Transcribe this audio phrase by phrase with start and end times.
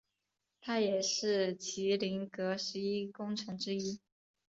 [0.59, 4.01] 他也是麒麟阁十一功臣之一。